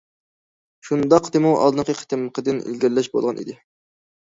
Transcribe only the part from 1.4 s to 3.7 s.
ئالدىنقى قېتىمقىدىن ئىلگىرىلەش بولغان ئىدى.